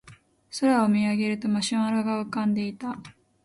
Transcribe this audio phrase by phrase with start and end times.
[0.59, 2.97] 空を見上げるとマシュマロが浮かんでいた